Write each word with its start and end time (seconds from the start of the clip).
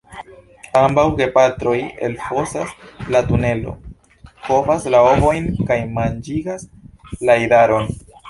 Ambaŭ 0.77 1.01
gepatroj 1.17 1.75
elfosas 2.07 2.71
la 3.15 3.21
tunelo, 3.27 3.75
kovas 4.47 4.89
la 4.95 5.03
ovojn 5.11 5.45
kaj 5.69 5.79
manĝigas 5.99 6.65
la 7.29 7.37
idaron. 7.47 7.93